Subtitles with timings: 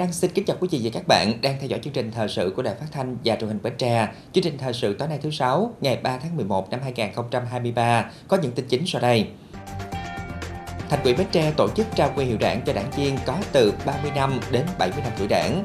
[0.00, 2.12] đang Đăng xin kính chào quý vị và các bạn đang theo dõi chương trình
[2.12, 4.08] thời sự của Đài Phát thanh và Truyền hình Bến Tre.
[4.32, 8.36] Chương trình thời sự tối nay thứ sáu, ngày 3 tháng 11 năm 2023 có
[8.42, 9.26] những tin chính sau đây.
[10.88, 13.72] Thành ủy Bến Tre tổ chức trao quy hiệu đảng cho đảng viên có từ
[13.86, 15.64] 30 năm đến 70 năm tuổi đảng.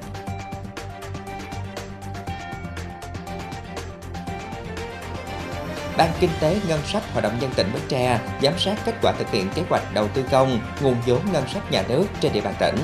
[5.98, 9.14] Ban Kinh tế Ngân sách Hội đồng nhân tỉnh Bến Tre giám sát kết quả
[9.18, 12.42] thực hiện kế hoạch đầu tư công, nguồn vốn ngân sách nhà nước trên địa
[12.42, 12.76] bàn tỉnh.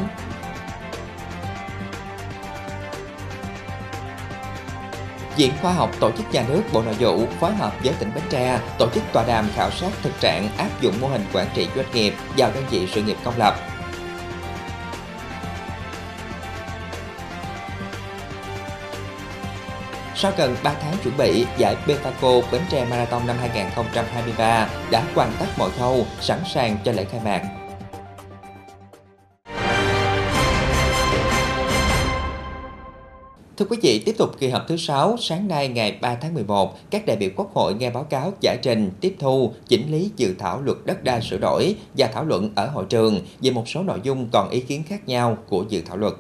[5.42, 8.24] Viện Khoa học Tổ chức Nhà nước Bộ Nội vụ phối hợp với tỉnh Bến
[8.30, 11.68] Tre tổ chức tọa đàm khảo sát thực trạng áp dụng mô hình quản trị
[11.76, 13.56] doanh nghiệp vào đơn vị sự nghiệp công lập.
[20.16, 25.32] Sau gần 3 tháng chuẩn bị, giải Betaco Bến Tre Marathon năm 2023 đã hoàn
[25.40, 27.61] tất mọi khâu, sẵn sàng cho lễ khai mạc.
[33.62, 36.90] Thưa quý vị, tiếp tục kỳ họp thứ 6, sáng nay ngày 3 tháng 11,
[36.90, 40.34] các đại biểu Quốc hội nghe báo cáo giải trình, tiếp thu, chỉnh lý dự
[40.40, 43.84] thảo luật đất đai sửa đổi và thảo luận ở hội trường về một số
[43.84, 46.14] nội dung còn ý kiến khác nhau của dự thảo luật.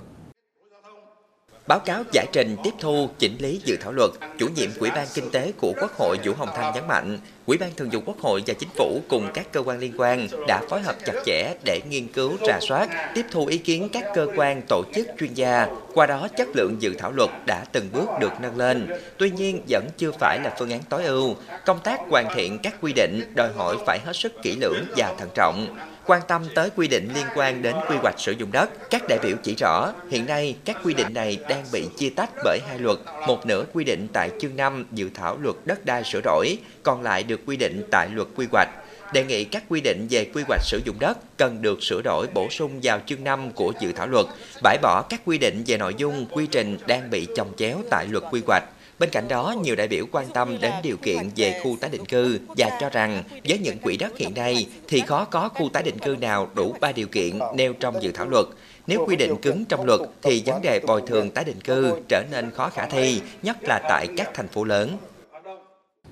[1.71, 5.07] Báo cáo giải trình tiếp thu chỉnh lý dự thảo luật, chủ nhiệm Ủy ban
[5.13, 8.19] Kinh tế của Quốc hội Vũ Hồng Thanh nhấn mạnh, Ủy ban Thường vụ Quốc
[8.19, 11.53] hội và Chính phủ cùng các cơ quan liên quan đã phối hợp chặt chẽ
[11.65, 15.33] để nghiên cứu, rà soát, tiếp thu ý kiến các cơ quan, tổ chức, chuyên
[15.33, 15.67] gia.
[15.93, 18.87] Qua đó, chất lượng dự thảo luật đã từng bước được nâng lên.
[19.17, 21.35] Tuy nhiên, vẫn chưa phải là phương án tối ưu.
[21.65, 25.13] Công tác hoàn thiện các quy định đòi hỏi phải hết sức kỹ lưỡng và
[25.19, 28.89] thận trọng quan tâm tới quy định liên quan đến quy hoạch sử dụng đất.
[28.89, 32.29] Các đại biểu chỉ rõ, hiện nay các quy định này đang bị chia tách
[32.43, 36.03] bởi hai luật, một nửa quy định tại chương 5 dự thảo luật đất đai
[36.03, 38.69] sửa đổi, còn lại được quy định tại luật quy hoạch.
[39.13, 42.27] Đề nghị các quy định về quy hoạch sử dụng đất cần được sửa đổi
[42.33, 44.25] bổ sung vào chương 5 của dự thảo luật,
[44.63, 48.07] bãi bỏ các quy định về nội dung, quy trình đang bị chồng chéo tại
[48.09, 48.63] luật quy hoạch.
[49.01, 52.05] Bên cạnh đó, nhiều đại biểu quan tâm đến điều kiện về khu tái định
[52.05, 55.83] cư và cho rằng với những quỹ đất hiện nay thì khó có khu tái
[55.83, 58.45] định cư nào đủ ba điều kiện nêu trong dự thảo luật.
[58.87, 62.23] Nếu quy định cứng trong luật thì vấn đề bồi thường tái định cư trở
[62.31, 64.97] nên khó khả thi, nhất là tại các thành phố lớn.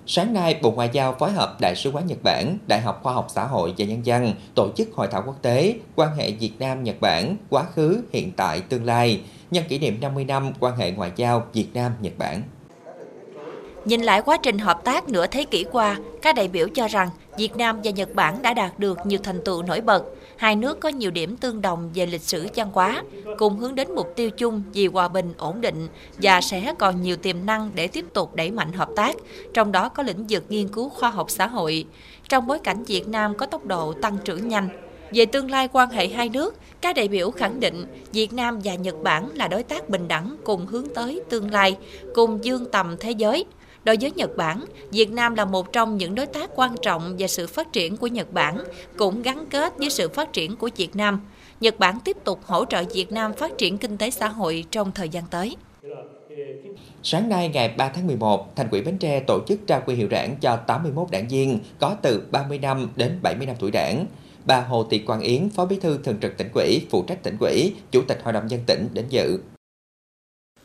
[0.06, 3.14] Sáng nay, Bộ Ngoại giao phối hợp Đại sứ quán Nhật Bản, Đại học Khoa
[3.14, 6.52] học Xã hội và Nhân dân tổ chức hội thảo quốc tế quan hệ Việt
[6.60, 9.22] Nam-Nhật Bản, quá khứ, hiện tại, tương lai,
[9.52, 12.42] nhân kỷ niệm 50 năm quan hệ ngoại giao Việt Nam-Nhật Bản.
[13.90, 17.10] Nhìn lại quá trình hợp tác nửa thế kỷ qua, các đại biểu cho rằng
[17.38, 20.04] Việt Nam và Nhật Bản đã đạt được nhiều thành tựu nổi bật.
[20.38, 23.04] Hai nước có nhiều điểm tương đồng về lịch sử văn hóa,
[23.38, 25.88] cùng hướng đến mục tiêu chung vì hòa bình, ổn định
[26.22, 29.16] và sẽ còn nhiều tiềm năng để tiếp tục đẩy mạnh hợp tác,
[29.54, 31.86] trong đó có lĩnh vực nghiên cứu khoa học xã hội.
[32.30, 34.70] Trong bối cảnh Việt Nam có tốc độ tăng trưởng nhanh,
[35.12, 38.76] về tương lai quan hệ hai nước, các đại biểu khẳng định Việt Nam và
[38.76, 41.78] Nhật Bản là đối tác bình đẳng cùng hướng tới tương lai,
[42.16, 43.46] cùng dương tầm thế giới–
[43.84, 47.28] Đối với Nhật Bản, Việt Nam là một trong những đối tác quan trọng và
[47.28, 48.58] sự phát triển của Nhật Bản
[48.98, 51.22] cũng gắn kết với sự phát triển của Việt Nam.
[51.62, 54.92] Nhật Bản tiếp tục hỗ trợ Việt Nam phát triển kinh tế xã hội trong
[54.92, 55.56] thời gian tới.
[57.04, 60.08] Sáng nay ngày 3 tháng 11, Thành ủy Bến Tre tổ chức trao quy hiệu
[60.08, 64.06] đảng cho 81 đảng viên có từ 30 năm đến 70 năm tuổi đảng.
[64.46, 67.38] Bà Hồ Thị Quang Yến, Phó Bí thư Thường trực tỉnh ủy, phụ trách tỉnh
[67.40, 69.40] ủy, Chủ tịch Hội đồng dân tỉnh đến dự.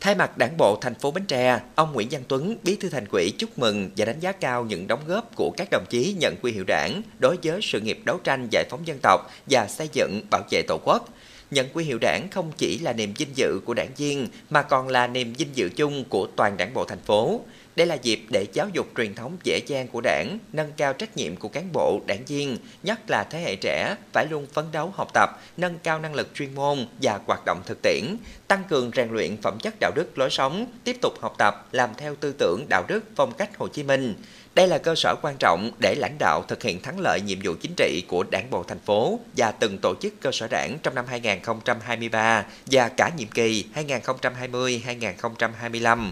[0.05, 3.05] Thay mặt Đảng bộ thành phố Bến Tre, ông Nguyễn Văn Tuấn, Bí thư Thành
[3.13, 6.37] ủy chúc mừng và đánh giá cao những đóng góp của các đồng chí nhận
[6.43, 9.89] quy hiệu Đảng đối với sự nghiệp đấu tranh giải phóng dân tộc và xây
[9.93, 11.09] dựng bảo vệ Tổ quốc.
[11.51, 14.89] Nhận quy hiệu Đảng không chỉ là niềm vinh dự của đảng viên mà còn
[14.89, 17.41] là niềm vinh dự chung của toàn Đảng bộ thành phố.
[17.77, 21.17] Đây là dịp để giáo dục truyền thống dễ dàng của đảng, nâng cao trách
[21.17, 24.93] nhiệm của cán bộ, đảng viên, nhất là thế hệ trẻ, phải luôn phấn đấu
[24.95, 28.17] học tập, nâng cao năng lực chuyên môn và hoạt động thực tiễn,
[28.49, 31.91] tăng cường rèn luyện phẩm chất đạo đức lối sống, tiếp tục học tập, làm
[31.97, 34.15] theo tư tưởng đạo đức phong cách Hồ Chí Minh.
[34.55, 37.55] Đây là cơ sở quan trọng để lãnh đạo thực hiện thắng lợi nhiệm vụ
[37.61, 40.95] chính trị của Đảng bộ thành phố và từng tổ chức cơ sở đảng trong
[40.95, 46.11] năm 2023 và cả nhiệm kỳ 2020-2025.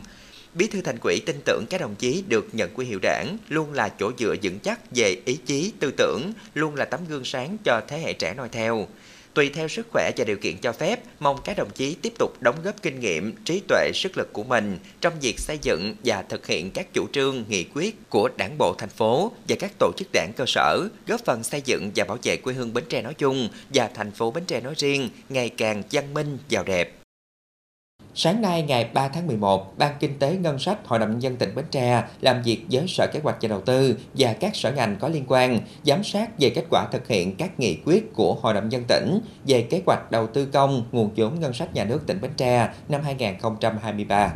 [0.55, 3.73] Bí thư thành ủy tin tưởng các đồng chí được nhận quy hiệu đảng luôn
[3.73, 7.57] là chỗ dựa vững chắc về ý chí, tư tưởng, luôn là tấm gương sáng
[7.65, 8.87] cho thế hệ trẻ noi theo.
[9.35, 12.43] Tùy theo sức khỏe và điều kiện cho phép, mong các đồng chí tiếp tục
[12.43, 16.23] đóng góp kinh nghiệm, trí tuệ, sức lực của mình trong việc xây dựng và
[16.23, 19.93] thực hiện các chủ trương, nghị quyết của Đảng bộ thành phố và các tổ
[19.97, 23.03] chức đảng cơ sở, góp phần xây dựng và bảo vệ quê hương Bến Tre
[23.03, 27.02] nói chung và thành phố Bến Tre nói riêng ngày càng văn minh, giàu đẹp.
[28.15, 31.37] Sáng nay ngày 3 tháng 11, Ban Kinh tế Ngân sách Hội đồng Nhân dân
[31.37, 34.73] tỉnh Bến Tre làm việc với Sở Kế hoạch và Đầu tư và các sở
[34.73, 38.35] ngành có liên quan, giám sát về kết quả thực hiện các nghị quyết của
[38.43, 41.85] Hội đồng Nhân tỉnh về kế hoạch đầu tư công nguồn vốn ngân sách nhà
[41.85, 44.33] nước tỉnh Bến Tre năm 2023.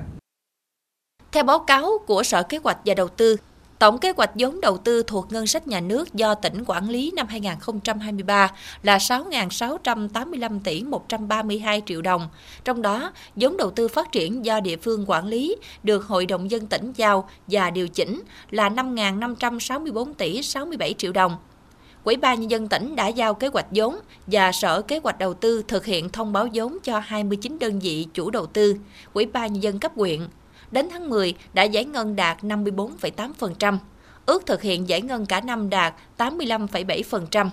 [1.33, 3.37] Theo báo cáo của Sở Kế hoạch và Đầu tư,
[3.79, 7.13] Tổng kế hoạch vốn đầu tư thuộc ngân sách nhà nước do tỉnh quản lý
[7.17, 8.51] năm 2023
[8.83, 12.29] là 6.685 tỷ 132 triệu đồng.
[12.65, 16.51] Trong đó, vốn đầu tư phát triển do địa phương quản lý được Hội đồng
[16.51, 21.37] dân tỉnh giao và điều chỉnh là 5.564 tỷ 67 triệu đồng.
[22.05, 23.97] Ủy ban nhân dân tỉnh đã giao kế hoạch vốn
[24.27, 28.07] và Sở Kế hoạch Đầu tư thực hiện thông báo vốn cho 29 đơn vị
[28.15, 28.77] chủ đầu tư,
[29.13, 30.21] Ủy ban nhân dân cấp huyện,
[30.71, 33.79] đến tháng 10 đã giải ngân đạt 54,8%,
[34.27, 37.49] ước thực hiện giải ngân cả năm đạt 85,7%.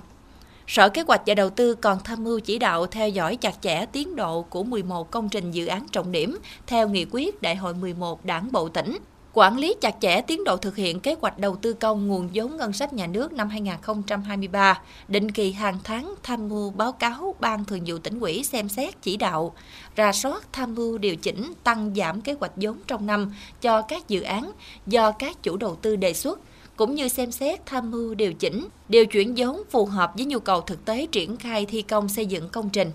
[0.67, 3.85] Sở Kế hoạch và Đầu tư còn tham mưu chỉ đạo theo dõi chặt chẽ
[3.85, 6.37] tiến độ của 11 công trình dự án trọng điểm
[6.67, 8.97] theo nghị quyết Đại hội 11 Đảng Bộ tỉnh
[9.35, 12.57] quản lý chặt chẽ tiến độ thực hiện kế hoạch đầu tư công nguồn vốn
[12.57, 17.65] ngân sách nhà nước năm 2023, định kỳ hàng tháng tham mưu báo cáo Ban
[17.65, 19.55] Thường vụ tỉnh ủy xem xét chỉ đạo,
[19.95, 24.07] ra soát tham mưu điều chỉnh tăng giảm kế hoạch vốn trong năm cho các
[24.07, 24.51] dự án
[24.87, 26.39] do các chủ đầu tư đề xuất,
[26.75, 30.39] cũng như xem xét tham mưu điều chỉnh, điều chuyển vốn phù hợp với nhu
[30.39, 32.91] cầu thực tế triển khai thi công xây dựng công trình.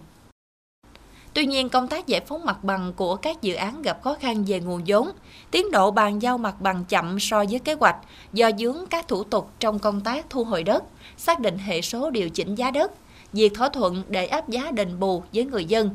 [1.38, 4.44] Tuy nhiên, công tác giải phóng mặt bằng của các dự án gặp khó khăn
[4.44, 5.10] về nguồn vốn,
[5.50, 7.96] tiến độ bàn giao mặt bằng chậm so với kế hoạch
[8.32, 10.84] do dướng các thủ tục trong công tác thu hồi đất,
[11.16, 12.92] xác định hệ số điều chỉnh giá đất,
[13.32, 15.90] việc thỏa thuận để áp giá đền bù với người dân.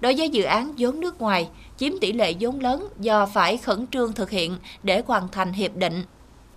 [0.00, 3.86] Đối với dự án vốn nước ngoài, chiếm tỷ lệ vốn lớn do phải khẩn
[3.86, 6.04] trương thực hiện để hoàn thành hiệp định.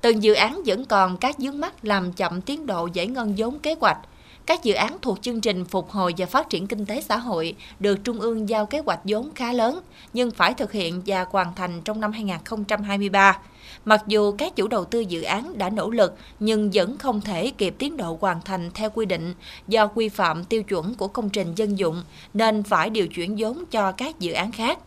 [0.02, 3.60] Từng dự án vẫn còn các vướng mắt làm chậm tiến độ giải ngân vốn
[3.60, 3.98] kế hoạch,
[4.46, 7.56] các dự án thuộc chương trình phục hồi và phát triển kinh tế xã hội
[7.80, 9.80] được Trung ương giao kế hoạch vốn khá lớn,
[10.14, 13.38] nhưng phải thực hiện và hoàn thành trong năm 2023.
[13.86, 17.52] Mặc dù các chủ đầu tư dự án đã nỗ lực nhưng vẫn không thể
[17.58, 19.34] kịp tiến độ hoàn thành theo quy định
[19.68, 22.04] do quy phạm tiêu chuẩn của công trình dân dụng
[22.34, 24.80] nên phải điều chuyển vốn cho các dự án khác.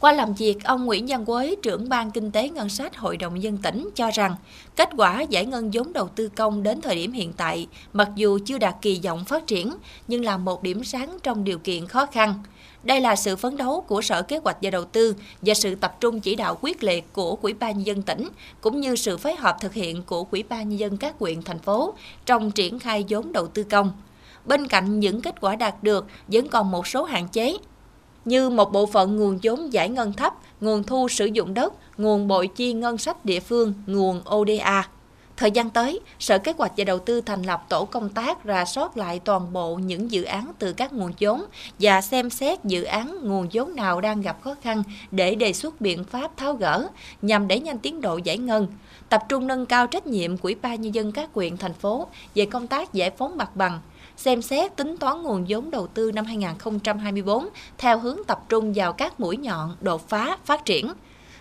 [0.00, 3.42] Qua làm việc, ông Nguyễn Văn Quế, trưởng ban kinh tế ngân sách Hội đồng
[3.42, 4.36] dân tỉnh cho rằng
[4.76, 8.38] kết quả giải ngân vốn đầu tư công đến thời điểm hiện tại, mặc dù
[8.46, 9.74] chưa đạt kỳ vọng phát triển,
[10.08, 12.34] nhưng là một điểm sáng trong điều kiện khó khăn.
[12.82, 15.96] Đây là sự phấn đấu của Sở Kế hoạch và Đầu tư và sự tập
[16.00, 18.28] trung chỉ đạo quyết liệt của quỹ ban nhân dân tỉnh,
[18.60, 21.58] cũng như sự phối hợp thực hiện của quỹ ban nhân dân các huyện thành
[21.58, 21.94] phố
[22.26, 23.92] trong triển khai vốn đầu tư công.
[24.44, 27.56] Bên cạnh những kết quả đạt được, vẫn còn một số hạn chế,
[28.28, 32.28] như một bộ phận nguồn vốn giải ngân thấp, nguồn thu sử dụng đất, nguồn
[32.28, 34.88] bội chi ngân sách địa phương, nguồn ODA.
[35.38, 38.64] Thời gian tới, Sở Kế hoạch và Đầu tư thành lập tổ công tác rà
[38.64, 41.44] soát lại toàn bộ những dự án từ các nguồn vốn
[41.78, 45.80] và xem xét dự án nguồn vốn nào đang gặp khó khăn để đề xuất
[45.80, 46.88] biện pháp tháo gỡ
[47.22, 48.66] nhằm đẩy nhanh tiến độ giải ngân,
[49.08, 52.06] tập trung nâng cao trách nhiệm của Ủy ban nhân dân các huyện thành phố
[52.34, 53.80] về công tác giải phóng mặt bằng,
[54.18, 57.48] xem xét tính toán nguồn vốn đầu tư năm 2024
[57.78, 60.92] theo hướng tập trung vào các mũi nhọn đột phá phát triển.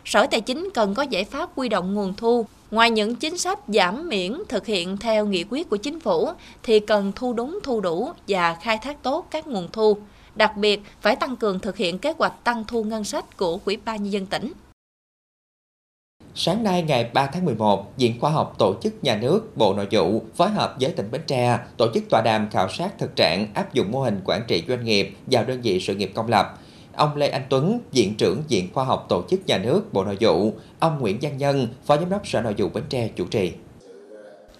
[0.05, 2.45] Sở Tài chính cần có giải pháp quy động nguồn thu.
[2.71, 6.29] Ngoài những chính sách giảm miễn thực hiện theo nghị quyết của chính phủ
[6.63, 9.97] thì cần thu đúng thu đủ và khai thác tốt các nguồn thu.
[10.35, 13.77] Đặc biệt, phải tăng cường thực hiện kế hoạch tăng thu ngân sách của Quỹ
[13.85, 14.53] ban nhân dân tỉnh.
[16.39, 19.87] Sáng nay ngày 3 tháng 11, Viện Khoa học Tổ chức Nhà nước Bộ Nội
[19.91, 23.47] vụ phối hợp với tỉnh Bến Tre tổ chức tọa đàm khảo sát thực trạng
[23.53, 26.59] áp dụng mô hình quản trị doanh nghiệp vào đơn vị sự nghiệp công lập.
[26.95, 30.17] Ông Lê Anh Tuấn, Viện trưởng Viện Khoa học Tổ chức Nhà nước Bộ Nội
[30.19, 33.51] vụ, ông Nguyễn Văn Nhân, Phó Giám đốc Sở Nội vụ Bến Tre chủ trì.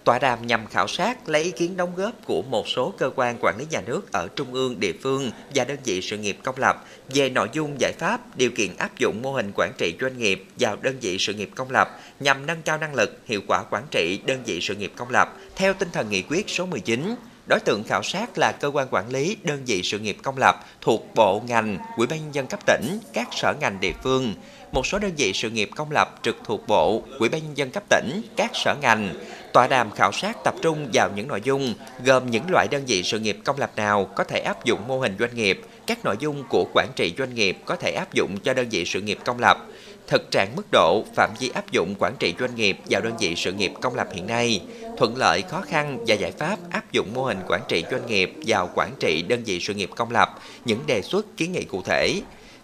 [0.08, 3.36] Tọa đàm nhằm khảo sát lấy ý kiến đóng góp của một số cơ quan
[3.40, 6.54] quản lý nhà nước ở trung ương, địa phương và đơn vị sự nghiệp công
[6.58, 10.18] lập về nội dung giải pháp, điều kiện áp dụng mô hình quản trị doanh
[10.18, 13.64] nghiệp vào đơn vị sự nghiệp công lập nhằm nâng cao năng lực, hiệu quả
[13.70, 17.14] quản trị đơn vị sự nghiệp công lập theo tinh thần nghị quyết số 19
[17.48, 20.64] Đối tượng khảo sát là cơ quan quản lý đơn vị sự nghiệp công lập
[20.80, 24.34] thuộc bộ ngành, Ủy ban nhân dân cấp tỉnh, các sở ngành địa phương,
[24.72, 27.70] một số đơn vị sự nghiệp công lập trực thuộc bộ, Ủy ban nhân dân
[27.70, 29.14] cấp tỉnh, các sở ngành.
[29.52, 33.02] Tọa đàm khảo sát tập trung vào những nội dung gồm những loại đơn vị
[33.02, 36.16] sự nghiệp công lập nào có thể áp dụng mô hình doanh nghiệp, các nội
[36.20, 39.18] dung của quản trị doanh nghiệp có thể áp dụng cho đơn vị sự nghiệp
[39.24, 39.66] công lập,
[40.06, 43.34] thực trạng mức độ, phạm vi áp dụng quản trị doanh nghiệp vào đơn vị
[43.36, 44.60] sự nghiệp công lập hiện nay,
[44.98, 48.32] thuận lợi, khó khăn và giải pháp áp dụng mô hình quản trị doanh nghiệp
[48.46, 50.28] vào quản trị đơn vị sự nghiệp công lập,
[50.64, 52.20] những đề xuất kiến nghị cụ thể,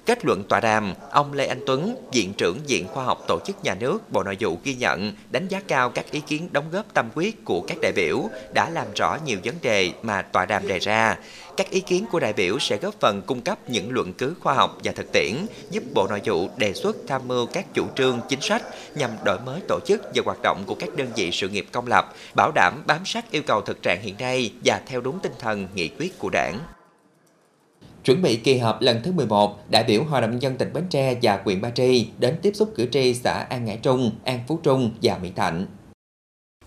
[0.06, 3.64] Kết luận tọa đàm, ông Lê Anh Tuấn, Viện trưởng Viện Khoa học Tổ chức
[3.64, 6.94] Nhà nước Bộ Nội vụ ghi nhận, đánh giá cao các ý kiến đóng góp
[6.94, 10.68] tâm quyết của các đại biểu đã làm rõ nhiều vấn đề mà tọa đàm
[10.68, 11.18] đề ra.
[11.56, 14.54] Các ý kiến của đại biểu sẽ góp phần cung cấp những luận cứ khoa
[14.54, 15.34] học và thực tiễn,
[15.70, 18.62] giúp Bộ Nội vụ đề xuất tham mưu các chủ trương, chính sách
[18.94, 21.86] nhằm đổi mới tổ chức và hoạt động của các đơn vị sự nghiệp công
[21.86, 25.32] lập, bảo đảm bám sát yêu cầu thực trạng hiện nay và theo đúng tinh
[25.38, 26.58] thần nghị quyết của đảng.
[28.04, 30.84] Chuẩn bị kỳ họp lần thứ 11, đại biểu Hội đồng nhân dân tỉnh Bến
[30.90, 34.40] Tre và huyện Ba Tri đến tiếp xúc cử tri xã An Ngãi Trung, An
[34.48, 35.66] Phú Trung và Mỹ Thạnh.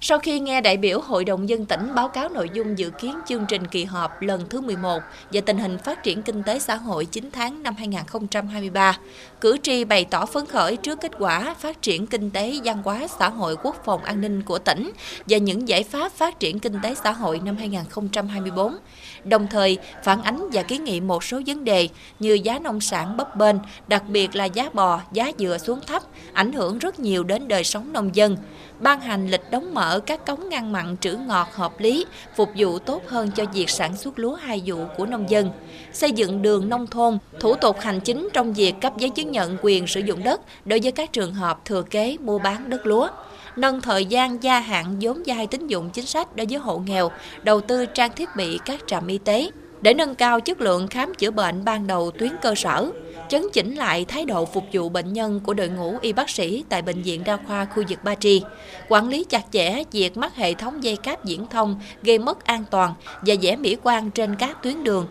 [0.01, 3.19] Sau khi nghe đại biểu Hội đồng dân tỉnh báo cáo nội dung dự kiến
[3.27, 4.99] chương trình kỳ họp lần thứ 11
[5.31, 8.97] và tình hình phát triển kinh tế xã hội 9 tháng năm 2023,
[9.41, 13.07] cử tri bày tỏ phấn khởi trước kết quả phát triển kinh tế văn hóa
[13.19, 14.91] xã hội quốc phòng an ninh của tỉnh
[15.27, 18.75] và những giải pháp phát triển kinh tế xã hội năm 2024,
[19.23, 21.89] đồng thời phản ánh và kiến nghị một số vấn đề
[22.19, 23.55] như giá nông sản bấp bênh,
[23.87, 27.63] đặc biệt là giá bò, giá dừa xuống thấp, ảnh hưởng rất nhiều đến đời
[27.63, 28.37] sống nông dân,
[28.79, 32.05] ban hành lịch đóng mở các cống ngăn mặn trữ ngọt hợp lý,
[32.35, 35.51] phục vụ tốt hơn cho việc sản xuất lúa hai vụ của nông dân,
[35.93, 39.57] xây dựng đường nông thôn, thủ tục hành chính trong việc cấp giấy chứng nhận
[39.61, 43.07] quyền sử dụng đất đối với các trường hợp thừa kế mua bán đất lúa.
[43.55, 47.11] Nâng thời gian gia hạn vốn vay tín dụng chính sách đối với hộ nghèo,
[47.43, 49.49] đầu tư trang thiết bị các trạm y tế.
[49.81, 52.91] Để nâng cao chất lượng khám chữa bệnh ban đầu tuyến cơ sở,
[53.29, 56.63] chấn chỉnh lại thái độ phục vụ bệnh nhân của đội ngũ y bác sĩ
[56.69, 58.41] tại Bệnh viện Đa khoa khu vực Ba Tri,
[58.89, 62.63] quản lý chặt chẽ việc mắc hệ thống dây cáp viễn thông gây mất an
[62.71, 65.07] toàn và vẻ mỹ quan trên các tuyến đường.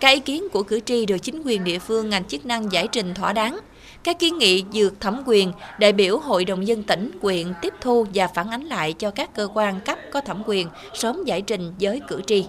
[0.00, 2.88] Các ý kiến của cử tri được chính quyền địa phương ngành chức năng giải
[2.92, 3.58] trình thỏa đáng.
[4.04, 8.06] Các kiến nghị dược thẩm quyền, đại biểu Hội đồng dân tỉnh, quyện tiếp thu
[8.14, 11.72] và phản ánh lại cho các cơ quan cấp có thẩm quyền sớm giải trình
[11.80, 12.44] với cử tri.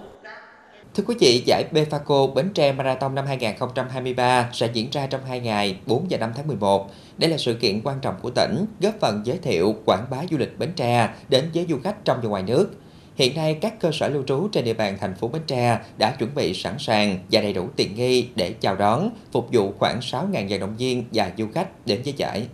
[0.96, 5.40] Thưa quý vị, giải Befaco Bến Tre Marathon năm 2023 sẽ diễn ra trong 2
[5.40, 6.90] ngày 4 và 5 tháng 11.
[7.18, 10.38] Đây là sự kiện quan trọng của tỉnh, góp phần giới thiệu, quảng bá du
[10.38, 12.70] lịch Bến Tre đến với du khách trong và ngoài nước.
[13.14, 16.10] Hiện nay, các cơ sở lưu trú trên địa bàn thành phố Bến Tre đã
[16.18, 20.00] chuẩn bị sẵn sàng và đầy đủ tiện nghi để chào đón, phục vụ khoảng
[20.00, 22.46] 6.000 vận động viên và du khách đến với giải.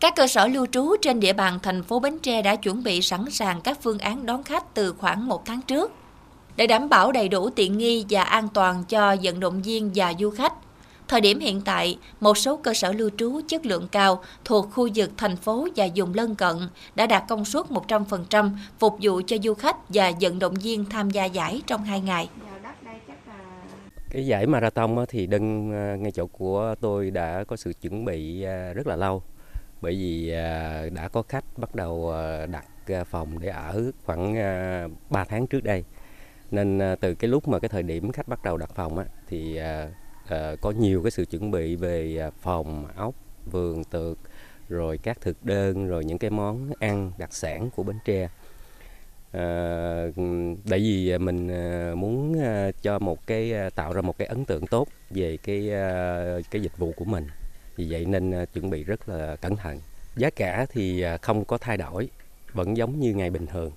[0.00, 3.02] Các cơ sở lưu trú trên địa bàn thành phố Bến Tre đã chuẩn bị
[3.02, 5.92] sẵn sàng các phương án đón khách từ khoảng một tháng trước
[6.60, 10.12] để đảm bảo đầy đủ tiện nghi và an toàn cho vận động viên và
[10.18, 10.52] du khách.
[11.08, 14.88] Thời điểm hiện tại, một số cơ sở lưu trú chất lượng cao thuộc khu
[14.94, 16.56] vực thành phố và vùng lân cận
[16.94, 21.10] đã đạt công suất 100% phục vụ cho du khách và vận động viên tham
[21.10, 22.28] gia giải trong 2 ngày.
[24.10, 28.42] Cái giải marathon thì đơn à, ngay chỗ của tôi đã có sự chuẩn bị
[28.42, 29.22] à, rất là lâu
[29.80, 32.12] bởi vì à, đã có khách bắt đầu
[32.50, 32.64] đặt
[33.10, 34.34] phòng để ở khoảng
[35.10, 35.84] 3 tháng trước đây
[36.50, 39.04] nên à, từ cái lúc mà cái thời điểm khách bắt đầu đặt phòng á,
[39.28, 39.88] thì à,
[40.28, 43.14] à, có nhiều cái sự chuẩn bị về phòng ốc
[43.50, 44.18] vườn tược
[44.68, 48.28] rồi các thực đơn rồi những cái món ăn đặc sản của bến tre.
[49.32, 50.06] À,
[50.70, 51.46] tại vì mình
[52.00, 52.36] muốn
[52.82, 55.70] cho một cái tạo ra một cái ấn tượng tốt về cái
[56.50, 57.26] cái dịch vụ của mình.
[57.76, 59.80] Vì vậy nên chuẩn bị rất là cẩn thận.
[60.16, 62.08] Giá cả thì không có thay đổi
[62.52, 63.72] vẫn giống như ngày bình thường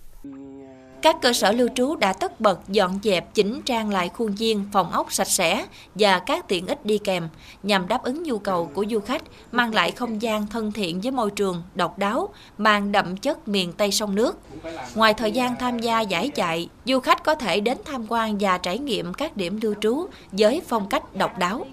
[1.03, 4.65] các cơ sở lưu trú đã tất bật dọn dẹp chỉnh trang lại khuôn viên,
[4.71, 7.27] phòng ốc sạch sẽ và các tiện ích đi kèm
[7.63, 11.11] nhằm đáp ứng nhu cầu của du khách, mang lại không gian thân thiện với
[11.11, 14.37] môi trường, độc đáo, mang đậm chất miền Tây sông nước.
[14.95, 18.57] Ngoài thời gian tham gia giải chạy, du khách có thể đến tham quan và
[18.57, 21.65] trải nghiệm các điểm lưu trú với phong cách độc đáo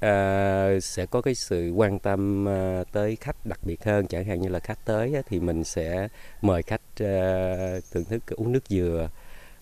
[0.00, 4.06] à, sẽ có cái sự quan tâm à, tới khách đặc biệt hơn.
[4.06, 6.08] Chẳng hạn như là khách tới á, thì mình sẽ
[6.42, 7.56] mời khách à,
[7.92, 9.08] thưởng thức uống nước dừa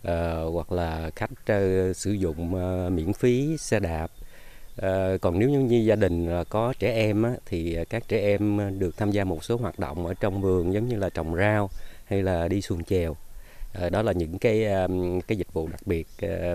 [0.03, 1.61] à, hoặc là khách à,
[1.95, 4.11] sử dụng à, miễn phí xe đạp.
[4.77, 8.97] À, còn nếu như gia đình có trẻ em á, thì các trẻ em được
[8.97, 11.71] tham gia một số hoạt động ở trong vườn giống như là trồng rau
[12.05, 13.17] hay là đi xuồng chèo.
[13.73, 14.67] À, đó là những cái
[15.29, 16.07] cái dịch vụ đặc biệt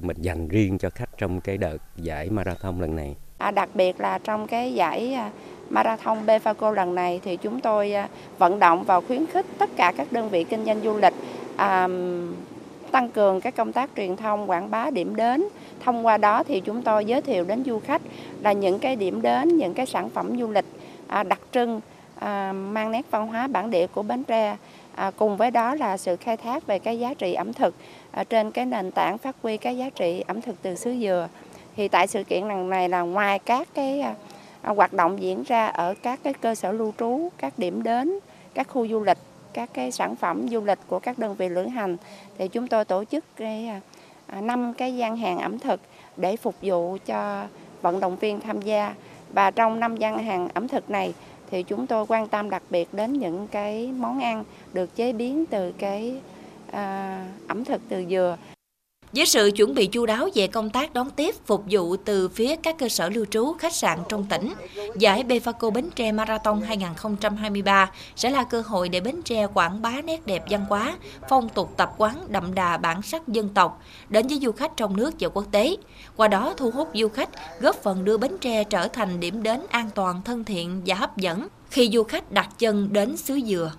[0.02, 3.16] mình dành riêng cho khách trong cái đợt giải marathon lần này.
[3.38, 5.32] À, đặc biệt là trong cái giải à,
[5.70, 9.94] marathon Befaco lần này thì chúng tôi à, vận động và khuyến khích tất cả
[9.98, 11.14] các đơn vị kinh doanh du lịch
[11.56, 11.88] à,
[12.92, 15.44] tăng cường các công tác truyền thông quảng bá điểm đến.
[15.80, 18.02] Thông qua đó thì chúng tôi giới thiệu đến du khách
[18.42, 20.66] là những cái điểm đến những cái sản phẩm du lịch
[21.08, 21.82] à, đặc trưng
[22.20, 24.58] à, mang nét văn hóa bản địa của Bến Tre.
[24.96, 27.76] À, cùng với đó là sự khai thác về cái giá trị ẩm thực
[28.12, 31.28] à, trên cái nền tảng phát huy cái giá trị ẩm thực từ xứ dừa
[31.76, 34.16] thì tại sự kiện lần này là ngoài các cái à,
[34.62, 38.20] à, hoạt động diễn ra ở các cái cơ sở lưu trú, các điểm đến,
[38.54, 39.18] các khu du lịch,
[39.54, 41.98] các cái sản phẩm du lịch của các đơn vị lữ hành
[42.38, 43.68] thì chúng tôi tổ chức cái
[44.28, 45.82] à, năm cái gian hàng ẩm thực
[46.18, 47.48] để phục vụ cho
[47.82, 48.94] vận động viên tham gia.
[49.34, 51.14] Và trong năm gian hàng ẩm thực này
[51.52, 55.46] thì chúng tôi quan tâm đặc biệt đến những cái món ăn được chế biến
[55.46, 56.16] từ cái
[56.72, 58.38] à, ẩm thực từ dừa
[59.14, 62.56] với sự chuẩn bị chu đáo về công tác đón tiếp, phục vụ từ phía
[62.56, 64.54] các cơ sở lưu trú, khách sạn trong tỉnh,
[64.98, 70.02] giải Befaco Bến Tre Marathon 2023 sẽ là cơ hội để Bến Tre quảng bá
[70.04, 70.98] nét đẹp văn hóa,
[71.30, 74.98] phong tục tập quán đậm đà bản sắc dân tộc đến với du khách trong
[74.98, 75.76] nước và quốc tế.
[76.16, 79.62] Qua đó thu hút du khách, góp phần đưa Bến Tre trở thành điểm đến
[79.70, 83.72] an toàn, thân thiện và hấp dẫn khi du khách đặt chân đến xứ dừa.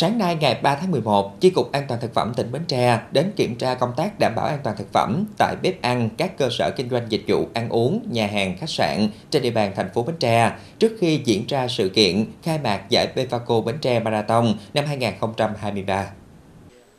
[0.00, 3.00] Sáng nay ngày 3 tháng 11, Chi cục An toàn thực phẩm tỉnh Bến Tre
[3.12, 6.38] đến kiểm tra công tác đảm bảo an toàn thực phẩm tại bếp ăn các
[6.38, 9.72] cơ sở kinh doanh dịch vụ ăn uống, nhà hàng, khách sạn trên địa bàn
[9.76, 13.78] thành phố Bến Tre trước khi diễn ra sự kiện khai mạc giải Bevaco Bến
[13.80, 16.06] Tre Marathon năm 2023.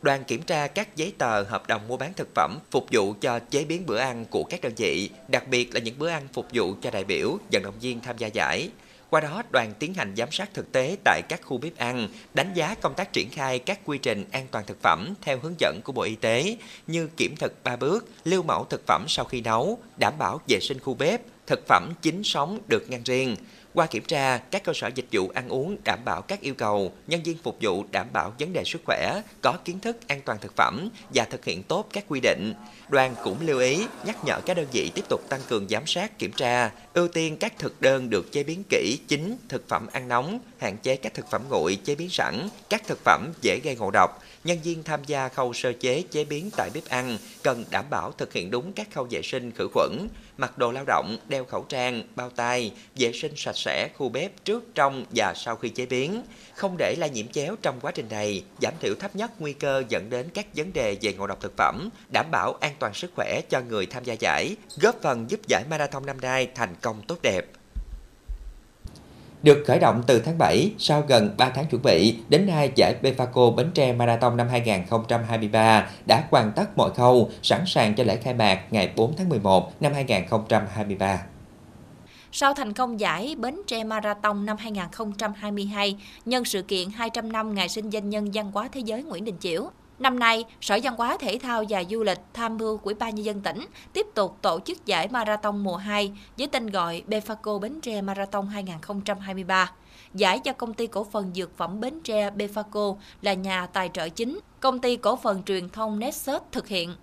[0.02, 3.40] Đoàn kiểm tra các giấy tờ hợp đồng mua bán thực phẩm phục vụ cho
[3.40, 6.46] chế biến bữa ăn của các đơn vị, đặc biệt là những bữa ăn phục
[6.54, 8.70] vụ cho đại biểu, vận động viên tham gia giải.
[9.10, 12.54] Qua đó, đoàn tiến hành giám sát thực tế tại các khu bếp ăn, đánh
[12.54, 15.80] giá công tác triển khai các quy trình an toàn thực phẩm theo hướng dẫn
[15.84, 19.42] của Bộ Y tế như kiểm thực 3 bước, lưu mẫu thực phẩm sau khi
[19.42, 23.36] nấu, đảm bảo vệ sinh khu bếp, thực phẩm chín sống được ngăn riêng.
[23.80, 26.92] Qua kiểm tra, các cơ sở dịch vụ ăn uống đảm bảo các yêu cầu,
[27.08, 30.38] nhân viên phục vụ đảm bảo vấn đề sức khỏe, có kiến thức an toàn
[30.42, 32.54] thực phẩm và thực hiện tốt các quy định.
[32.90, 36.20] Đoàn cũng lưu ý nhắc nhở các đơn vị tiếp tục tăng cường giám sát,
[36.20, 40.08] kiểm tra, ưu tiên các thực đơn được chế biến kỹ, chính, thực phẩm ăn
[40.08, 43.76] nóng, hạn chế các thực phẩm nguội chế biến sẵn, các thực phẩm dễ gây
[43.76, 44.24] ngộ độc.
[44.44, 48.12] Nhân viên tham gia khâu sơ chế chế biến tại bếp ăn cần đảm bảo
[48.12, 50.08] thực hiện đúng các khâu vệ sinh khử khuẩn,
[50.40, 54.46] mặc đồ lao động, đeo khẩu trang, bao tay, vệ sinh sạch sẽ khu bếp
[54.46, 56.24] trước, trong và sau khi chế biến,
[56.56, 59.84] không để lai nhiễm chéo trong quá trình này, giảm thiểu thấp nhất nguy cơ
[59.90, 63.12] dẫn đến các vấn đề về ngộ độc thực phẩm, đảm bảo an toàn sức
[63.16, 67.02] khỏe cho người tham gia giải, góp phần giúp giải marathon năm nay thành công
[67.02, 67.46] tốt đẹp.
[69.44, 72.96] Được khởi động từ tháng 7, sau gần 3 tháng chuẩn bị, đến nay giải
[73.02, 78.16] Befaco Bến Tre Marathon năm 2023 đã hoàn tất mọi khâu, sẵn sàng cho lễ
[78.16, 81.20] khai mạc ngày 4 tháng 11 năm 2023.
[82.32, 87.70] Sau thành công giải Bến Tre Marathon năm 2022, nhân sự kiện 200 năm ngày
[87.70, 91.18] sinh danh nhân văn hóa thế giới Nguyễn Đình Chiểu, Năm nay, Sở Văn hóa
[91.20, 94.60] Thể thao và Du lịch tham mưu của Ban Nhân dân tỉnh tiếp tục tổ
[94.60, 99.72] chức giải Marathon mùa 2 với tên gọi Befaco Bến Tre Marathon 2023.
[100.14, 104.10] Giải do công ty cổ phần dược phẩm Bến Tre Befaco là nhà tài trợ
[104.10, 106.96] chính, công ty cổ phần truyền thông Nexus thực hiện.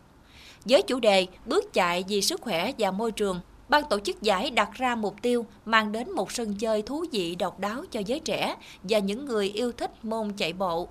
[0.64, 4.50] Với chủ đề Bước chạy vì sức khỏe và môi trường, Ban tổ chức giải
[4.50, 8.20] đặt ra mục tiêu mang đến một sân chơi thú vị độc đáo cho giới
[8.20, 10.88] trẻ và những người yêu thích môn chạy bộ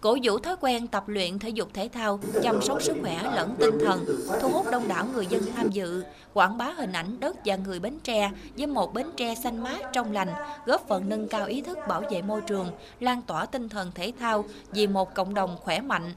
[0.00, 3.54] cổ vũ thói quen tập luyện thể dục thể thao, chăm sóc sức khỏe lẫn
[3.58, 4.04] tinh thần,
[4.40, 7.80] thu hút đông đảo người dân tham dự, quảng bá hình ảnh đất và người
[7.80, 10.28] Bến Tre với một Bến Tre xanh mát trong lành,
[10.66, 14.12] góp phần nâng cao ý thức bảo vệ môi trường, lan tỏa tinh thần thể
[14.18, 16.12] thao vì một cộng đồng khỏe mạnh.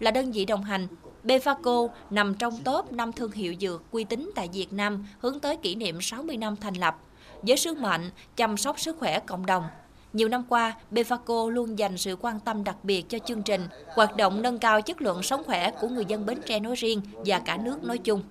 [0.00, 0.88] Là đơn vị đồng hành,
[1.24, 5.56] Befaco nằm trong top 5 thương hiệu dược uy tín tại Việt Nam hướng tới
[5.56, 6.98] kỷ niệm 60 năm thành lập,
[7.42, 9.64] với sứ mệnh chăm sóc sức khỏe cộng đồng,
[10.12, 14.16] nhiều năm qua, Befaco luôn dành sự quan tâm đặc biệt cho chương trình, hoạt
[14.16, 17.38] động nâng cao chất lượng sống khỏe của người dân Bến Tre nói riêng và
[17.38, 18.22] cả nước nói chung.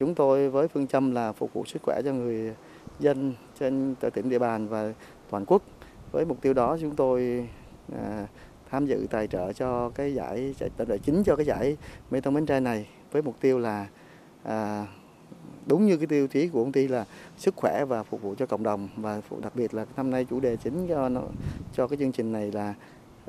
[0.00, 2.54] Chúng tôi với phương châm là phục vụ sức khỏe cho người
[3.00, 4.92] dân trên tỉnh địa bàn và
[5.30, 5.62] toàn quốc.
[6.12, 7.48] Với mục tiêu đó chúng tôi
[7.98, 8.26] à,
[8.70, 11.76] tham dự tài trợ cho cái giải tài trợ chính cho cái giải
[12.10, 13.86] Mê Tông Bến Tre này với mục tiêu là
[14.42, 14.86] à,
[15.66, 17.04] đúng như cái tiêu chí của công ty là
[17.38, 18.88] sức khỏe và phục vụ cho cộng đồng.
[18.96, 21.22] Và đặc biệt là năm nay chủ đề chính cho nó
[21.74, 22.74] cho cái chương trình này là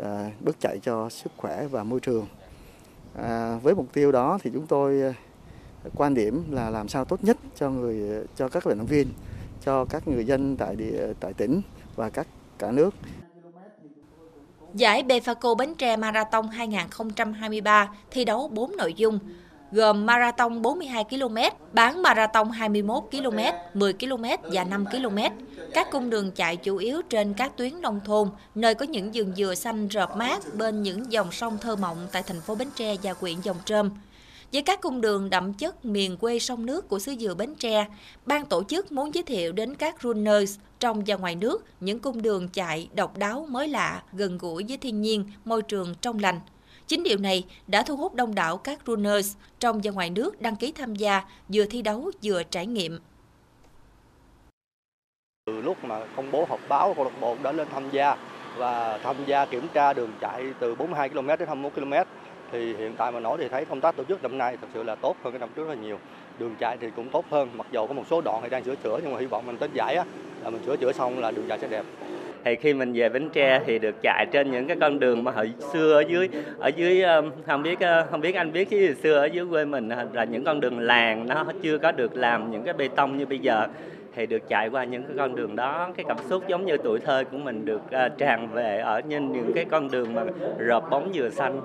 [0.03, 2.27] à, bước chạy cho sức khỏe và môi trường.
[3.15, 5.13] À, với mục tiêu đó thì chúng tôi ờ,
[5.95, 9.07] quan điểm là làm sao tốt nhất cho người cho các vận động viên
[9.65, 11.61] cho các người dân tại địa tại tỉnh
[11.95, 12.27] và các
[12.59, 12.95] cả nước.
[14.73, 19.19] Giải Befaco Bến Tre Marathon 2023 thi đấu 4 nội dung
[19.71, 21.37] gồm marathon 42 km,
[21.73, 23.39] bán marathon 21 km,
[23.73, 25.17] 10 km và 5 km.
[25.73, 29.35] Các cung đường chạy chủ yếu trên các tuyến nông thôn, nơi có những vườn
[29.35, 32.95] dừa xanh rợp mát bên những dòng sông thơ mộng tại thành phố Bến Tre
[33.03, 33.89] và huyện Dòng Trơm.
[34.53, 37.85] Với các cung đường đậm chất miền quê sông nước của xứ dừa Bến Tre,
[38.25, 42.21] ban tổ chức muốn giới thiệu đến các runners trong và ngoài nước những cung
[42.21, 46.39] đường chạy độc đáo mới lạ, gần gũi với thiên nhiên, môi trường trong lành.
[46.87, 50.55] Chính điều này đã thu hút đông đảo các runners trong và ngoài nước đăng
[50.55, 52.99] ký tham gia, vừa thi đấu vừa trải nghiệm.
[55.45, 58.17] Từ lúc mà công bố họp báo câu lạc bộ đã lên tham gia
[58.57, 61.93] và tham gia kiểm tra đường chạy từ 42 km đến 21 km
[62.51, 64.83] thì hiện tại mà nói thì thấy công tác tổ chức năm nay thật sự
[64.83, 65.99] là tốt hơn cái năm trước rất là nhiều.
[66.39, 68.75] Đường chạy thì cũng tốt hơn mặc dù có một số đoạn thì đang sửa
[68.75, 70.05] chữa nhưng mà hy vọng mình tới giải á
[70.43, 71.85] là mình sửa chữa xong là đường chạy sẽ đẹp
[72.47, 75.31] thì khi mình về Bến Tre thì được chạy trên những cái con đường mà
[75.31, 76.29] hồi xưa ở dưới
[76.59, 77.03] ở dưới
[77.47, 77.79] không biết
[78.11, 81.27] không biết anh biết chứ xưa ở dưới quê mình là những con đường làng
[81.27, 83.67] nó chưa có được làm những cái bê tông như bây giờ.
[84.15, 86.99] Thì được chạy qua những cái con đường đó cái cảm xúc giống như tuổi
[86.99, 87.81] thơ của mình được
[88.17, 90.23] tràn về ở trên những cái con đường mà
[90.57, 91.61] rợp bóng dừa xanh.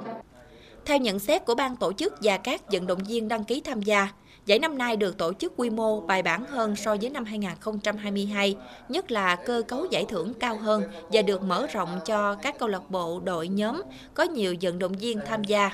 [0.84, 3.80] Theo nhận xét của ban tổ chức và các vận động viên đăng ký tham
[3.80, 4.08] gia,
[4.46, 8.56] giải năm nay được tổ chức quy mô bài bản hơn so với năm 2022,
[8.88, 12.68] nhất là cơ cấu giải thưởng cao hơn và được mở rộng cho các câu
[12.68, 13.82] lạc bộ, đội nhóm,
[14.14, 15.70] có nhiều vận động viên tham gia.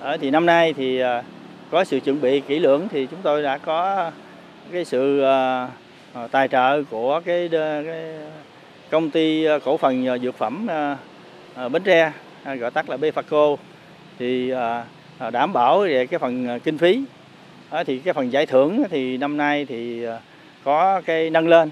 [0.00, 1.22] Ở thì năm nay thì ờ,
[1.70, 4.10] có sự chuẩn bị kỹ lưỡng thì chúng tôi đã có
[4.72, 5.68] cái sự ờ,
[6.30, 8.14] tài trợ của cái, cái
[8.90, 10.66] công ty cổ phần dược phẩm
[11.72, 12.12] Bến Tre
[12.44, 13.56] gọi tắt là BFACO
[14.18, 14.52] thì
[15.20, 17.02] Ờ, đảm bảo về cái phần ờ, kinh phí.
[17.70, 20.06] Ờ, thì cái phần giải thưởng thì năm nay thì
[20.64, 21.70] có cái nâng lên.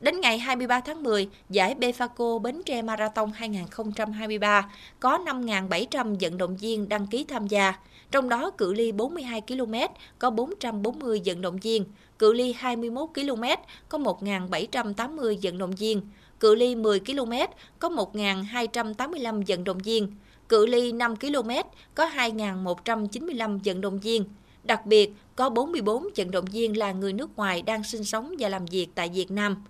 [0.00, 4.70] Đến ngày 23 tháng 10, giải Befaco Bến Tre Marathon 2023
[5.00, 7.74] có 5.700 vận động viên đăng ký tham gia,
[8.10, 9.74] trong đó cự ly 42 km
[10.18, 11.84] có 440 vận động viên,
[12.18, 13.44] cự ly 21 km
[13.88, 16.00] có 1.780 vận động viên,
[16.40, 17.32] cự ly 10 km
[17.78, 20.12] có 1.285 vận động viên,
[20.48, 21.50] cự ly 5 km
[21.94, 24.24] có 2.195 vận động viên.
[24.64, 28.48] Đặc biệt, có 44 vận động viên là người nước ngoài đang sinh sống và
[28.48, 29.64] làm việc tại Việt Nam.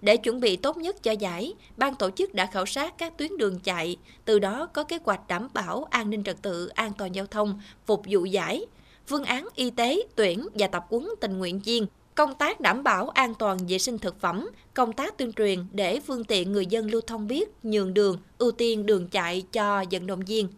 [0.00, 3.36] Để chuẩn bị tốt nhất cho giải, ban tổ chức đã khảo sát các tuyến
[3.36, 7.14] đường chạy, từ đó có kế hoạch đảm bảo an ninh trật tự, an toàn
[7.14, 8.66] giao thông, phục vụ giải,
[9.06, 13.08] phương án y tế, tuyển và tập huấn tình nguyện viên, công tác đảm bảo
[13.08, 16.90] an toàn vệ sinh thực phẩm, công tác tuyên truyền để phương tiện người dân
[16.90, 20.48] lưu thông biết nhường đường, ưu tiên đường chạy cho vận động viên.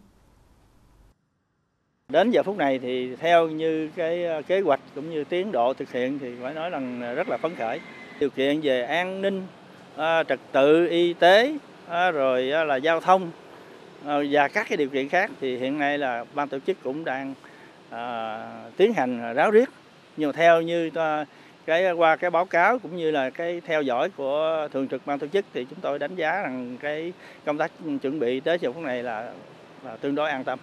[2.09, 5.73] Đến giờ phút này thì theo như cái ờ, kế hoạch cũng như tiến độ
[5.73, 7.79] thực hiện thì phải nói rằng rất là phấn khởi.
[8.19, 9.43] Điều kiện về an ninh,
[9.95, 11.53] ờ, trật tự y tế,
[11.87, 13.31] ờ, rồi là giao thông
[14.03, 17.33] và các cái điều kiện khác thì hiện nay là ban tổ chức cũng đang
[18.77, 19.69] tiến hành ráo riết
[20.17, 20.89] nhưng mà theo như
[21.67, 25.19] cái qua cái báo cáo cũng như là cái theo dõi của thường trực ban
[25.19, 27.13] tổ chức thì chúng tôi đánh giá rằng cái
[27.45, 29.33] công tác chuẩn bị tới giờ phút này là,
[29.83, 30.59] là tương đối an tâm.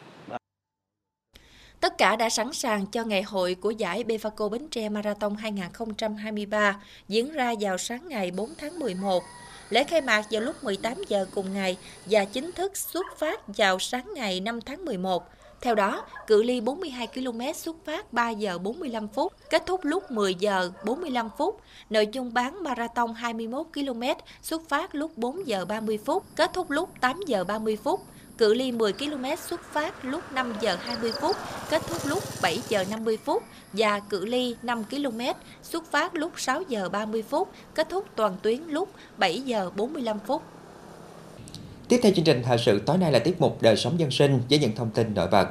[1.80, 6.76] Tất cả đã sẵn sàng cho ngày hội của giải Befaco Bến Tre Marathon 2023
[7.08, 9.22] diễn ra vào sáng ngày 4 tháng 11.
[9.70, 13.78] Lễ khai mạc vào lúc 18 giờ cùng ngày và chính thức xuất phát vào
[13.78, 15.24] sáng ngày 5 tháng 11.
[15.64, 20.10] Theo đó, cự ly 42 km xuất phát 3 giờ 45 phút, kết thúc lúc
[20.10, 21.60] 10 giờ 45 phút.
[21.90, 24.02] Nội dung bán marathon 21 km
[24.42, 28.00] xuất phát lúc 4 giờ 30 phút, kết thúc lúc 8 giờ 30 phút.
[28.38, 31.36] Cự ly 10 km xuất phát lúc 5 giờ 20 phút,
[31.70, 35.20] kết thúc lúc 7 giờ 50 phút và cự ly 5 km
[35.62, 40.18] xuất phát lúc 6 giờ 30 phút, kết thúc toàn tuyến lúc 7 giờ 45
[40.26, 40.42] phút.
[41.88, 44.40] Tiếp theo chương trình, thời sự tối nay là tiết mục đời sống dân sinh
[44.50, 45.48] với những thông tin nổi bật.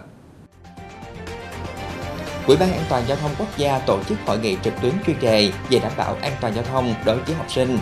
[2.48, 5.20] Ủy ban An toàn giao thông quốc gia tổ chức hội nghị trực tuyến chuyên
[5.20, 7.78] đề về đảm bảo an toàn giao thông đối với học sinh.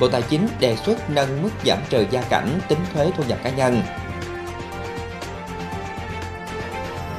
[0.00, 3.38] Bộ Tài chính đề xuất nâng mức giảm trừ gia cảnh, tính thuế thu nhập
[3.44, 3.82] cá nhân.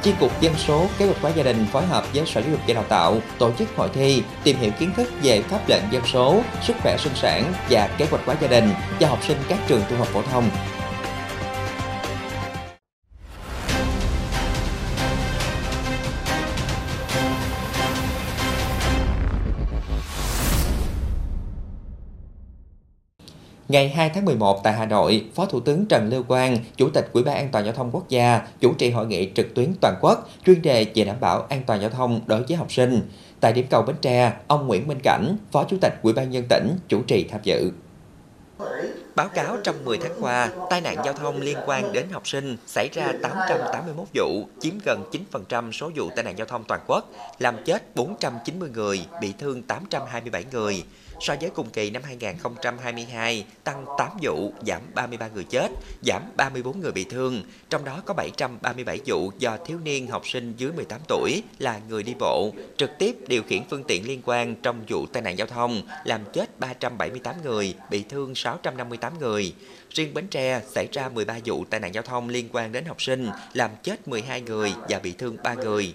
[0.02, 2.60] Chi cục dân số kế hoạch hóa gia đình phối hợp với Sở Giáo dục
[2.68, 6.02] và Đào tạo tổ chức hội thi tìm hiểu kiến thức về pháp lệnh dân
[6.12, 9.58] số, sức khỏe sinh sản và kế hoạch hóa gia đình cho học sinh các
[9.68, 10.50] trường trung học phổ thông.
[23.70, 27.08] Ngày 2 tháng 11 tại Hà Nội, Phó Thủ tướng Trần Lưu Quang, Chủ tịch
[27.12, 29.94] Ủy ban An toàn giao thông quốc gia, chủ trì hội nghị trực tuyến toàn
[30.00, 33.08] quốc chuyên đề về đảm bảo an toàn giao thông đối với học sinh.
[33.40, 36.44] Tại điểm cầu Bến Tre, ông Nguyễn Minh Cảnh, Phó Chủ tịch Ủy ban nhân
[36.48, 37.70] tỉnh chủ trì tham dự.
[39.14, 42.56] Báo cáo trong 10 tháng qua, tai nạn giao thông liên quan đến học sinh
[42.66, 47.10] xảy ra 881 vụ, chiếm gần 9% số vụ tai nạn giao thông toàn quốc,
[47.38, 50.84] làm chết 490 người, bị thương 827 người.
[51.20, 55.68] So với cùng kỳ năm 2022, tăng 8 vụ, giảm 33 người chết,
[56.02, 60.54] giảm 34 người bị thương, trong đó có 737 vụ do thiếu niên học sinh
[60.56, 64.54] dưới 18 tuổi là người đi bộ, trực tiếp điều khiển phương tiện liên quan
[64.54, 69.54] trong vụ tai nạn giao thông, làm chết 378 người, bị thương 658 người.
[69.90, 73.02] Riêng Bến Tre xảy ra 13 vụ tai nạn giao thông liên quan đến học
[73.02, 75.94] sinh, làm chết 12 người và bị thương 3 người.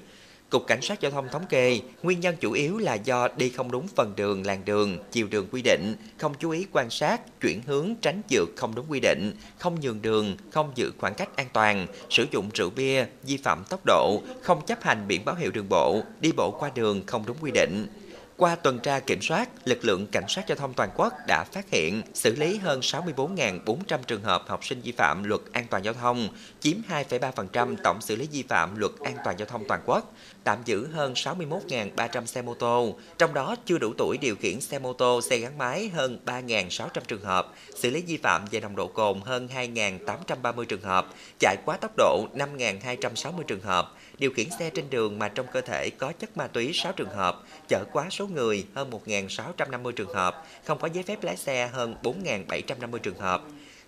[0.50, 3.72] Cục Cảnh sát Giao thông thống kê, nguyên nhân chủ yếu là do đi không
[3.72, 7.62] đúng phần đường, làn đường, chiều đường quy định, không chú ý quan sát, chuyển
[7.68, 11.48] hướng tránh vượt không đúng quy định, không nhường đường, không giữ khoảng cách an
[11.54, 15.52] toàn, sử dụng rượu bia, vi phạm tốc độ, không chấp hành biển báo hiệu
[15.52, 17.88] đường bộ, đi bộ qua đường không đúng quy định.
[18.38, 21.70] Qua tuần tra kiểm soát, lực lượng cảnh sát giao thông toàn quốc đã phát
[21.70, 25.94] hiện, xử lý hơn 64.400 trường hợp học sinh vi phạm luật an toàn giao
[25.94, 30.14] thông, chiếm 2,3% tổng xử lý vi phạm luật an toàn giao thông toàn quốc,
[30.44, 34.80] tạm giữ hơn 61.300 xe mô tô, trong đó chưa đủ tuổi điều khiển xe
[34.80, 38.76] mô tô, xe gắn máy hơn 3.600 trường hợp, xử lý vi phạm về nồng
[38.76, 41.08] độ cồn hơn 2.830 trường hợp,
[41.40, 45.62] chạy quá tốc độ 5.260 trường hợp, điều khiển xe trên đường mà trong cơ
[45.62, 50.14] thể có chất ma túy 6 trường hợp, chở quá số người hơn 1.650 trường
[50.14, 53.42] hợp, không có giấy phép lái xe hơn 4.750 trường hợp.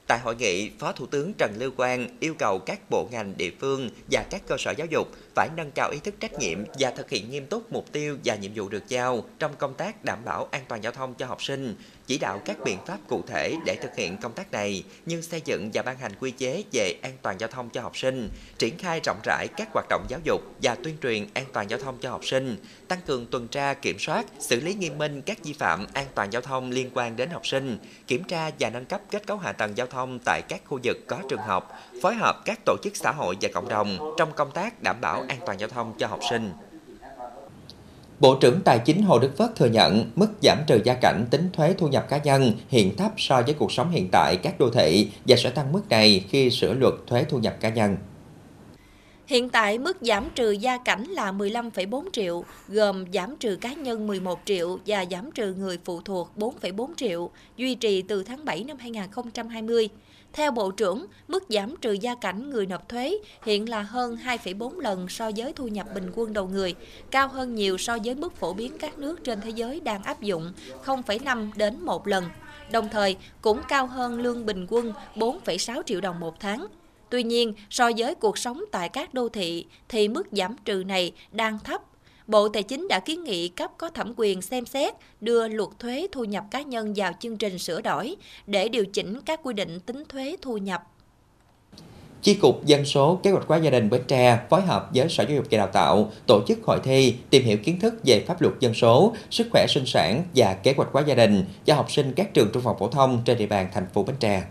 [0.07, 3.51] Tại hội nghị, Phó Thủ tướng Trần Lưu Quang yêu cầu các bộ ngành địa
[3.59, 6.91] phương và các cơ sở giáo dục phải nâng cao ý thức trách nhiệm và
[6.91, 10.19] thực hiện nghiêm túc mục tiêu và nhiệm vụ được giao trong công tác đảm
[10.25, 11.75] bảo an toàn giao thông cho học sinh,
[12.08, 15.41] chỉ đạo các biện pháp cụ thể để thực hiện công tác này như xây
[15.46, 18.78] dựng và ban hành quy chế về an toàn giao thông cho học sinh, triển
[18.78, 21.98] khai rộng rãi các hoạt động giáo dục và tuyên truyền an toàn giao thông
[22.02, 25.54] cho học sinh, tăng cường tuần tra kiểm soát, xử lý nghiêm minh các vi
[25.54, 29.02] phạm an toàn giao thông liên quan đến học sinh, kiểm tra và nâng cấp
[29.12, 32.41] kết cấu hạ tầng giao thông tại các khu vực có trường học, phối hợp
[32.46, 35.60] các tổ chức xã hội và cộng đồng trong công tác đảm bảo an toàn
[35.60, 36.52] giao thông cho học sinh.
[38.19, 41.49] Bộ trưởng Tài chính Hồ Đức Phước thừa nhận mức giảm trừ gia cảnh tính
[41.53, 44.69] thuế thu nhập cá nhân hiện thấp so với cuộc sống hiện tại các đô
[44.69, 47.97] thị và sẽ tăng mức này khi sửa luật thuế thu nhập cá nhân.
[49.27, 54.08] Hiện tại mức giảm trừ gia cảnh là 15,4 triệu, gồm giảm trừ cá nhân
[54.08, 58.63] 11 triệu và giảm trừ người phụ thuộc 4,4 triệu, duy trì từ tháng 7
[58.63, 59.89] năm 2020.
[60.38, 64.80] Theo Bộ trưởng, mức giảm trừ gia cảnh người nộp thuế hiện là hơn 2,4
[64.80, 66.76] lần so với thu nhập bình quân đầu người,
[67.12, 70.21] cao hơn nhiều so với mức phổ biến các nước trên thế giới đang áp
[70.21, 70.54] dụng
[70.86, 72.26] 0,5 đến 1 lần.
[72.71, 76.67] Đồng thời, cũng cao hơn lương bình quân 4,6 triệu đồng một tháng.
[77.10, 81.12] Tuy nhiên, so với cuộc sống tại các đô thị thì mức giảm trừ này
[81.32, 81.82] đang thấp
[82.27, 86.07] Bộ Tài chính đã kiến nghị cấp có thẩm quyền xem xét đưa luật thuế
[86.11, 88.15] thu nhập cá nhân vào chương trình sửa đổi
[88.47, 90.83] để điều chỉnh các quy định tính thuế thu nhập.
[92.21, 95.23] Chi cục Dân số Kế hoạch hóa gia đình Bến Tre phối hợp với Sở
[95.23, 98.41] Giáo dục và Đào tạo tổ chức hội thi tìm hiểu kiến thức về pháp
[98.41, 101.91] luật dân số, sức khỏe sinh sản và kế hoạch hóa gia đình cho học
[101.91, 104.43] sinh các trường trung học phổ thông trên địa bàn thành phố Bến Tre.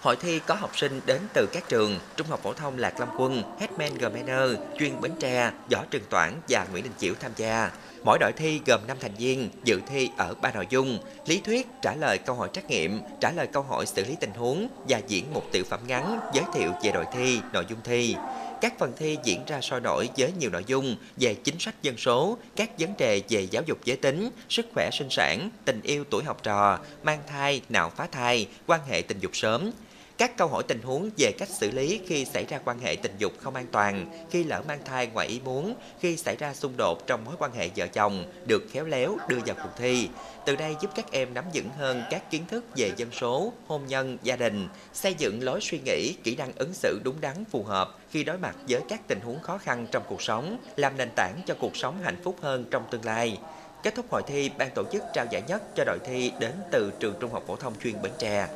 [0.00, 3.14] Hội thi có học sinh đến từ các trường Trung học phổ thông Lạc Long
[3.18, 7.70] Quân, Hetman Gmener, chuyên Bến Tre, Võ Trường Toản và Nguyễn Đình Chiểu tham gia.
[8.04, 11.66] Mỗi đội thi gồm 5 thành viên, dự thi ở ba nội dung: lý thuyết,
[11.82, 15.00] trả lời câu hỏi trắc nghiệm, trả lời câu hỏi xử lý tình huống và
[15.08, 18.16] diễn một tiểu phẩm ngắn giới thiệu về đội thi, nội dung thi.
[18.60, 21.96] Các phần thi diễn ra sôi nổi với nhiều nội dung về chính sách dân
[21.96, 26.04] số, các vấn đề về giáo dục giới tính, sức khỏe sinh sản, tình yêu
[26.10, 29.70] tuổi học trò, mang thai, nạo phá thai, quan hệ tình dục sớm,
[30.18, 33.14] các câu hỏi tình huống về cách xử lý khi xảy ra quan hệ tình
[33.18, 36.72] dục không an toàn, khi lỡ mang thai ngoài ý muốn, khi xảy ra xung
[36.76, 40.08] đột trong mối quan hệ vợ chồng được khéo léo đưa vào cuộc thi.
[40.46, 43.86] Từ đây giúp các em nắm vững hơn các kiến thức về dân số, hôn
[43.86, 47.62] nhân, gia đình, xây dựng lối suy nghĩ, kỹ năng ứng xử đúng đắn phù
[47.62, 51.08] hợp khi đối mặt với các tình huống khó khăn trong cuộc sống, làm nền
[51.16, 53.38] tảng cho cuộc sống hạnh phúc hơn trong tương lai.
[53.82, 56.92] Kết thúc hội thi, ban tổ chức trao giải nhất cho đội thi đến từ
[57.00, 58.48] trường Trung học phổ thông chuyên Bến Tre.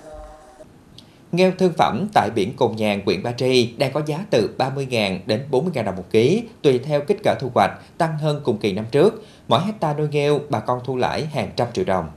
[1.32, 5.18] Nghêu thương phẩm tại biển Cồn Nhàn, huyện Ba Tri đang có giá từ 30.000
[5.26, 8.72] đến 40.000 đồng một ký, tùy theo kích cỡ thu hoạch, tăng hơn cùng kỳ
[8.72, 9.24] năm trước.
[9.48, 12.08] Mỗi hecta nuôi nghêu, bà con thu lãi hàng trăm triệu đồng.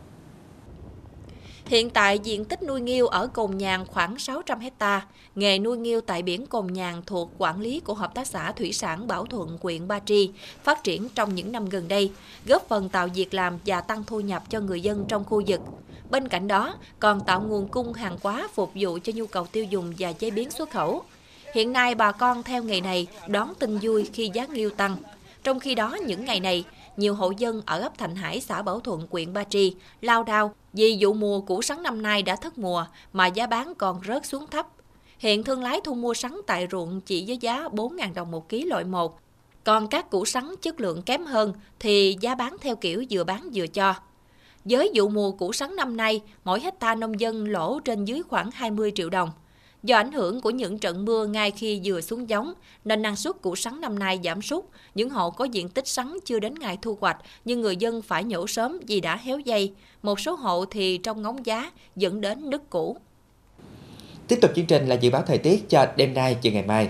[1.66, 5.06] Hiện tại, diện tích nuôi nghiêu ở Cồn Nhàn khoảng 600 hecta.
[5.36, 8.74] Nghề nuôi nghiêu tại biển Cồn Nhàn thuộc quản lý của Hợp tác xã Thủy
[8.74, 10.32] sản Bảo Thuận, huyện Ba Tri,
[10.64, 12.12] phát triển trong những năm gần đây,
[12.46, 15.62] góp phần tạo việc làm và tăng thu nhập cho người dân trong khu vực.
[16.10, 19.64] Bên cạnh đó, còn tạo nguồn cung hàng hóa phục vụ cho nhu cầu tiêu
[19.64, 21.04] dùng và chế biến xuất khẩu.
[21.54, 24.98] Hiện nay, bà con theo nghề này đón tin vui khi giá nghiêu tăng.
[25.44, 26.66] Trong khi đó, những ngày này,
[26.98, 30.54] nhiều hộ dân ở ấp Thành Hải, xã Bảo Thuận, huyện Ba Tri, lao đao
[30.76, 34.26] vì vụ mùa củ sắn năm nay đã thất mùa mà giá bán còn rớt
[34.26, 34.68] xuống thấp.
[35.20, 38.64] Hiện thương lái thu mua sắn tại ruộng chỉ với giá 4.000 đồng một ký
[38.64, 39.20] loại 1.
[39.64, 43.50] Còn các củ sắn chất lượng kém hơn thì giá bán theo kiểu vừa bán
[43.54, 43.94] vừa cho.
[44.66, 48.52] Với vụ mùa củ sắn năm nay, mỗi hecta nông dân lỗ trên dưới khoảng
[48.52, 49.32] 20 triệu đồng.
[49.86, 52.54] Do ảnh hưởng của những trận mưa ngay khi vừa xuống giống,
[52.86, 54.66] nên năng suất củ sắn năm nay giảm sút.
[54.96, 58.24] Những hộ có diện tích sắn chưa đến ngày thu hoạch, nhưng người dân phải
[58.24, 59.74] nhổ sớm vì đã héo dây.
[60.02, 62.98] Một số hộ thì trong ngóng giá dẫn đến nứt củ.
[64.28, 66.90] Tiếp tục chương trình là dự báo thời tiết cho đêm nay và ngày mai.